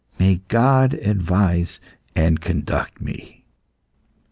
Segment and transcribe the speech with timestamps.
[0.17, 1.77] May God advise
[2.15, 3.43] and conduct me."